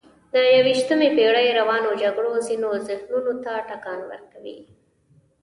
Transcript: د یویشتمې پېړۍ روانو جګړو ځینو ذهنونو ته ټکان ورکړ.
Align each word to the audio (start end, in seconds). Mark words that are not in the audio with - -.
د 0.33 0.35
یویشتمې 0.57 1.09
پېړۍ 1.15 1.47
روانو 1.59 1.91
جګړو 2.01 2.33
ځینو 2.47 2.69
ذهنونو 2.87 3.33
ته 3.43 3.51
ټکان 3.67 3.99
ورکړ. 4.09 4.43